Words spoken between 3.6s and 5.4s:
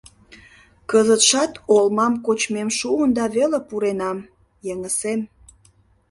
пуренам,— йыҥысем.